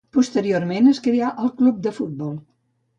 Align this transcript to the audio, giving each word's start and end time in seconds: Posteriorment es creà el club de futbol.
Posteriorment 0.17 0.89
es 0.93 1.03
creà 1.09 1.31
el 1.45 1.55
club 1.63 1.87
de 1.87 1.95
futbol. 2.03 2.37